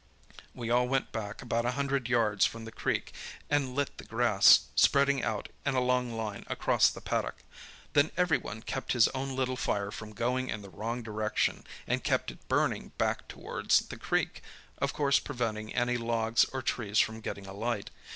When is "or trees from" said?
16.45-17.21